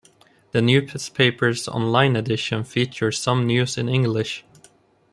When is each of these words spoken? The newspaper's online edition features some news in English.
The 0.51 0.63
newspaper's 0.63 1.67
online 1.67 2.15
edition 2.15 2.63
features 2.63 3.19
some 3.19 3.45
news 3.45 3.77
in 3.77 3.87
English. 3.87 4.43